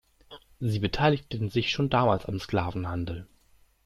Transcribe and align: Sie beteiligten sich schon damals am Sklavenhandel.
Sie 0.59 0.79
beteiligten 0.79 1.51
sich 1.51 1.69
schon 1.69 1.91
damals 1.91 2.25
am 2.25 2.39
Sklavenhandel. 2.39 3.27